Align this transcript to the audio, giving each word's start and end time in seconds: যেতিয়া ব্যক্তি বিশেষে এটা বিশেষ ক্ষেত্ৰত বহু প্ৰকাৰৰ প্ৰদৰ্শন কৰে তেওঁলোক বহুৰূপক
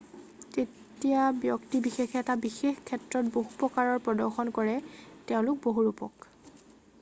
যেতিয়া 0.55 1.21
ব্যক্তি 1.45 1.77
বিশেষে 1.87 2.15
এটা 2.23 2.35
বিশেষ 2.47 2.75
ক্ষেত্ৰত 2.87 3.33
বহু 3.37 3.53
প্ৰকাৰৰ 3.61 4.01
প্ৰদৰ্শন 4.09 4.51
কৰে 4.59 4.75
তেওঁলোক 5.33 5.63
বহুৰূপক 5.69 6.29